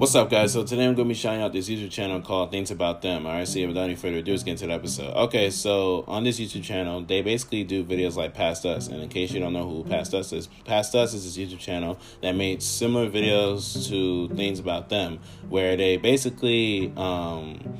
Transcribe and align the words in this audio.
What's 0.00 0.14
up, 0.14 0.30
guys? 0.30 0.54
So 0.54 0.64
today 0.64 0.86
I'm 0.86 0.94
going 0.94 1.08
to 1.08 1.12
be 1.12 1.14
shouting 1.14 1.42
out 1.42 1.52
this 1.52 1.68
YouTube 1.68 1.90
channel 1.90 2.22
called 2.22 2.50
Things 2.50 2.70
About 2.70 3.02
Them. 3.02 3.26
All 3.26 3.32
right, 3.32 3.46
so 3.46 3.66
without 3.66 3.82
any 3.82 3.96
further 3.96 4.16
ado, 4.16 4.30
let's 4.30 4.42
get 4.42 4.52
into 4.52 4.66
the 4.66 4.72
episode. 4.72 5.14
Okay, 5.14 5.50
so 5.50 6.06
on 6.08 6.24
this 6.24 6.40
YouTube 6.40 6.62
channel, 6.62 7.02
they 7.02 7.20
basically 7.20 7.64
do 7.64 7.84
videos 7.84 8.16
like 8.16 8.32
Past 8.32 8.64
Us. 8.64 8.88
And 8.88 9.02
in 9.02 9.10
case 9.10 9.30
you 9.30 9.40
don't 9.40 9.52
know 9.52 9.68
who 9.68 9.84
Past 9.84 10.14
Us 10.14 10.32
is, 10.32 10.46
Past 10.64 10.94
Us 10.94 11.12
is 11.12 11.26
this 11.26 11.36
YouTube 11.36 11.58
channel 11.58 11.98
that 12.22 12.32
made 12.32 12.62
similar 12.62 13.10
videos 13.10 13.90
to 13.90 14.34
Things 14.34 14.58
About 14.58 14.88
Them, 14.88 15.18
where 15.50 15.76
they 15.76 15.98
basically 15.98 16.94
um, 16.96 17.78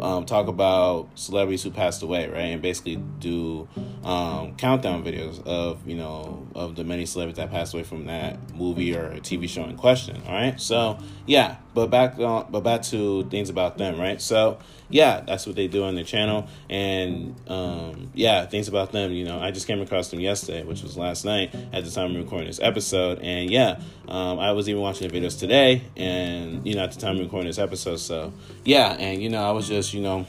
um, 0.00 0.24
talk 0.24 0.48
about 0.48 1.08
celebrities 1.14 1.62
who 1.62 1.70
passed 1.70 2.02
away, 2.02 2.28
right? 2.28 2.46
And 2.46 2.62
basically 2.62 2.96
do 2.96 3.68
um, 4.04 4.56
countdown 4.56 5.04
videos 5.04 5.44
of 5.46 5.86
you 5.86 5.96
know 5.96 6.46
of 6.54 6.76
the 6.76 6.84
many 6.84 7.06
celebrities 7.06 7.36
that 7.38 7.50
passed 7.50 7.74
away 7.74 7.82
from 7.82 8.06
that 8.06 8.38
movie 8.54 8.94
or 8.94 9.10
TV 9.20 9.48
show 9.48 9.64
in 9.64 9.76
question. 9.76 10.22
All 10.26 10.32
right, 10.32 10.60
so 10.60 10.98
yeah, 11.26 11.56
but 11.78 11.90
back 11.90 12.18
on, 12.18 12.50
but 12.50 12.60
back 12.60 12.82
to 12.82 13.22
things 13.30 13.50
about 13.50 13.78
them, 13.78 14.00
right? 14.00 14.20
So 14.20 14.58
yeah, 14.90 15.20
that's 15.20 15.46
what 15.46 15.54
they 15.54 15.68
do 15.68 15.84
on 15.84 15.94
their 15.94 16.02
channel, 16.02 16.48
and 16.68 17.36
um, 17.46 18.10
yeah, 18.14 18.46
things 18.46 18.66
about 18.66 18.90
them. 18.90 19.12
You 19.12 19.24
know, 19.24 19.38
I 19.38 19.52
just 19.52 19.68
came 19.68 19.80
across 19.80 20.10
them 20.10 20.18
yesterday, 20.18 20.64
which 20.64 20.82
was 20.82 20.96
last 20.96 21.24
night 21.24 21.54
at 21.72 21.84
the 21.84 21.90
time 21.90 22.16
of 22.16 22.16
recording 22.16 22.48
this 22.48 22.58
episode, 22.60 23.20
and 23.20 23.48
yeah, 23.48 23.78
um, 24.08 24.40
I 24.40 24.50
was 24.52 24.68
even 24.68 24.82
watching 24.82 25.06
the 25.06 25.20
videos 25.20 25.38
today, 25.38 25.84
and 25.96 26.66
you 26.66 26.74
know 26.74 26.82
at 26.82 26.90
the 26.90 27.00
time 27.00 27.16
of 27.16 27.22
recording 27.22 27.46
this 27.46 27.60
episode, 27.60 28.00
so 28.00 28.32
yeah, 28.64 28.96
and 28.98 29.22
you 29.22 29.28
know 29.28 29.42
I 29.42 29.52
was 29.52 29.68
just 29.68 29.94
you 29.94 30.00
know 30.00 30.26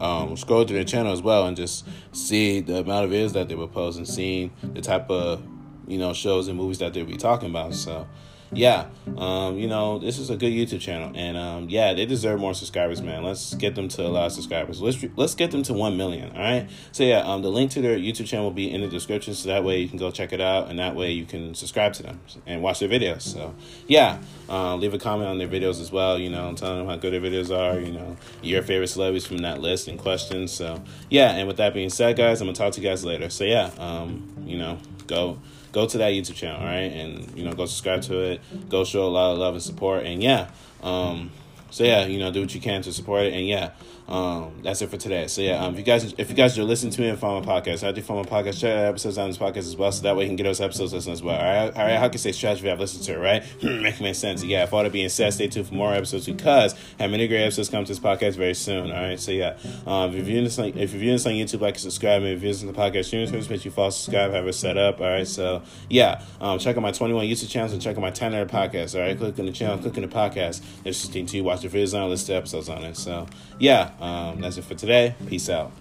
um, 0.00 0.36
scroll 0.36 0.64
through 0.64 0.76
their 0.76 0.84
channel 0.84 1.12
as 1.12 1.22
well 1.22 1.46
and 1.46 1.56
just 1.56 1.86
see 2.10 2.60
the 2.60 2.78
amount 2.78 3.04
of 3.04 3.12
videos 3.12 3.34
that 3.34 3.48
they 3.48 3.54
were 3.54 3.68
posting, 3.68 4.04
seeing 4.04 4.50
the 4.74 4.80
type 4.80 5.08
of 5.10 5.46
you 5.86 5.98
know 5.98 6.12
shows 6.12 6.48
and 6.48 6.58
movies 6.58 6.78
that 6.78 6.92
they'll 6.92 7.04
be 7.04 7.16
talking 7.16 7.50
about, 7.50 7.72
so 7.72 8.08
yeah, 8.52 8.86
um, 9.16 9.58
you 9.58 9.68
know, 9.68 9.98
this 9.98 10.18
is 10.18 10.30
a 10.30 10.36
good 10.36 10.52
YouTube 10.52 10.80
channel, 10.80 11.12
and 11.14 11.36
um, 11.36 11.68
yeah, 11.68 11.92
they 11.92 12.06
deserve 12.06 12.40
more 12.40 12.54
subscribers, 12.54 13.02
man. 13.02 13.22
Let's 13.22 13.54
get 13.54 13.74
them 13.74 13.88
to 13.88 14.02
a 14.02 14.08
lot 14.08 14.26
of 14.26 14.32
subscribers. 14.32 14.80
Let's 14.80 15.04
let's 15.16 15.34
get 15.34 15.50
them 15.50 15.62
to 15.64 15.74
one 15.74 15.96
million. 15.96 16.34
All 16.34 16.40
right. 16.40 16.68
So 16.92 17.04
yeah, 17.04 17.18
um, 17.18 17.42
the 17.42 17.50
link 17.50 17.70
to 17.72 17.82
their 17.82 17.98
YouTube 17.98 18.26
channel 18.26 18.46
will 18.46 18.52
be 18.52 18.70
in 18.70 18.80
the 18.80 18.88
description, 18.88 19.34
so 19.34 19.48
that 19.48 19.64
way 19.64 19.80
you 19.80 19.88
can 19.88 19.98
go 19.98 20.10
check 20.10 20.32
it 20.32 20.40
out, 20.40 20.70
and 20.70 20.78
that 20.78 20.96
way 20.96 21.12
you 21.12 21.26
can 21.26 21.54
subscribe 21.54 21.92
to 21.94 22.02
them 22.02 22.20
and 22.46 22.62
watch 22.62 22.80
their 22.80 22.88
videos. 22.88 23.22
So 23.22 23.54
yeah, 23.86 24.18
uh, 24.48 24.76
leave 24.76 24.94
a 24.94 24.98
comment 24.98 25.28
on 25.28 25.38
their 25.38 25.48
videos 25.48 25.80
as 25.80 25.92
well. 25.92 26.18
You 26.18 26.30
know, 26.30 26.54
telling 26.54 26.78
them 26.78 26.86
how 26.86 26.96
good 26.96 27.12
their 27.12 27.20
videos 27.20 27.54
are. 27.54 27.78
You 27.78 27.92
know, 27.92 28.16
your 28.42 28.62
favorite 28.62 28.88
celebrities 28.88 29.26
from 29.26 29.38
that 29.38 29.60
list 29.60 29.88
and 29.88 29.98
questions. 29.98 30.52
So 30.52 30.82
yeah, 31.10 31.32
and 31.32 31.46
with 31.46 31.58
that 31.58 31.74
being 31.74 31.90
said, 31.90 32.16
guys, 32.16 32.40
I'm 32.40 32.46
gonna 32.46 32.56
talk 32.56 32.72
to 32.74 32.80
you 32.80 32.88
guys 32.88 33.04
later. 33.04 33.28
So 33.28 33.44
yeah, 33.44 33.70
um, 33.78 34.26
you 34.46 34.56
know, 34.56 34.78
go 35.08 35.38
go 35.72 35.86
to 35.86 35.98
that 35.98 36.12
YouTube 36.12 36.36
channel, 36.36 36.60
all 36.60 36.66
right, 36.66 36.92
and 36.92 37.36
you 37.36 37.44
know, 37.44 37.52
go 37.52 37.66
subscribe 37.66 38.02
to 38.02 38.20
it. 38.20 38.40
Go 38.68 38.84
show 38.84 39.04
a 39.06 39.08
lot 39.08 39.32
of 39.32 39.38
love 39.38 39.54
and 39.54 39.62
support, 39.62 40.04
and 40.04 40.22
yeah, 40.22 40.48
um, 40.82 41.30
so 41.70 41.84
yeah, 41.84 42.06
you 42.06 42.18
know, 42.18 42.32
do 42.32 42.40
what 42.40 42.54
you 42.54 42.60
can 42.60 42.82
to 42.82 42.92
support 42.92 43.24
it, 43.24 43.32
and 43.34 43.46
yeah, 43.46 43.70
um, 44.08 44.60
that's 44.62 44.80
it 44.80 44.88
for 44.88 44.96
today. 44.96 45.26
So 45.26 45.42
yeah, 45.42 45.62
um, 45.64 45.74
if 45.74 45.78
you 45.78 45.84
guys 45.84 46.14
if 46.16 46.30
you 46.30 46.36
guys 46.36 46.58
are 46.58 46.64
listening 46.64 46.92
to 46.92 47.00
me 47.00 47.08
and 47.08 47.18
follow 47.18 47.40
my 47.40 47.46
podcast, 47.46 47.86
I 47.86 47.92
do 47.92 48.00
follow 48.00 48.22
my 48.24 48.28
podcast, 48.28 48.60
check 48.60 48.76
out 48.76 48.84
episodes 48.86 49.18
on 49.18 49.28
this 49.28 49.38
podcast 49.38 49.58
as 49.58 49.76
well, 49.76 49.92
so 49.92 50.02
that 50.02 50.16
way 50.16 50.24
you 50.24 50.28
can 50.28 50.36
get 50.36 50.44
those 50.44 50.60
episodes 50.60 50.92
listened 50.92 51.12
as 51.12 51.22
well. 51.22 51.36
All 51.38 51.44
right, 51.44 51.76
all 51.76 51.86
right. 51.86 51.98
How 51.98 52.08
can 52.08 52.18
say 52.18 52.32
strategy? 52.32 52.70
I've 52.70 52.80
listened 52.80 53.04
to 53.04 53.12
it, 53.14 53.18
right? 53.18 53.44
Make 53.62 54.00
make 54.00 54.14
sense. 54.14 54.42
Yeah. 54.42 54.64
If 54.64 54.72
all 54.72 54.82
that 54.82 54.92
being 54.92 55.08
said, 55.08 55.34
stay 55.34 55.48
tuned 55.48 55.68
for 55.68 55.74
more 55.74 55.92
episodes 55.92 56.26
because 56.26 56.74
I 56.98 57.02
have 57.02 57.10
many 57.10 57.28
great 57.28 57.42
episodes 57.42 57.68
come 57.68 57.84
to 57.84 57.88
this 57.88 58.00
podcast 58.00 58.36
very 58.36 58.54
soon. 58.54 58.90
All 58.90 59.02
right. 59.02 59.20
So 59.20 59.30
yeah, 59.30 59.58
um, 59.86 60.10
if 60.10 60.16
you're 60.16 60.24
viewing 60.24 60.44
this 60.44 60.58
on, 60.58 60.66
if 60.68 60.92
you're 60.92 61.00
viewing 61.00 61.16
this 61.16 61.26
on 61.26 61.32
YouTube, 61.32 61.60
like 61.60 61.74
and 61.74 61.80
subscribe. 61.80 62.22
And 62.22 62.32
if 62.32 62.42
you're 62.42 62.50
listening 62.52 62.72
to 62.72 62.78
the 62.78 62.82
podcast 62.82 63.06
streaming 63.06 63.28
service, 63.28 63.50
make 63.50 63.60
sure 63.60 63.70
you 63.70 63.74
follow, 63.74 63.90
subscribe, 63.90 64.32
have 64.32 64.46
it 64.46 64.54
set 64.54 64.78
up. 64.78 65.00
All 65.00 65.06
right. 65.06 65.26
So 65.26 65.62
yeah, 65.90 66.22
um, 66.40 66.58
check 66.58 66.76
out 66.76 66.82
my 66.82 66.92
21 66.92 67.26
YouTube 67.26 67.50
channels 67.50 67.72
and 67.72 67.82
check 67.82 67.96
out 67.96 68.00
my 68.00 68.10
10 68.10 68.34
other 68.34 68.46
podcasts. 68.46 68.94
All 68.94 69.02
right. 69.02 69.16
Click 69.16 69.38
on 69.38 69.46
the 69.46 69.52
channel, 69.52 69.78
click 69.78 69.96
on 69.96 70.02
the 70.02 70.08
podcast. 70.08 70.62
16 70.84 71.26
to 71.26 71.40
watch 71.42 71.57
the 71.62 71.68
videos 71.68 71.98
on, 71.98 72.08
list 72.10 72.26
the 72.26 72.34
episodes 72.34 72.68
on 72.68 72.84
it. 72.84 72.96
So 72.96 73.26
yeah, 73.58 73.90
um, 74.00 74.40
that's 74.40 74.58
it 74.58 74.64
for 74.64 74.74
today. 74.74 75.14
Peace 75.26 75.48
out. 75.48 75.72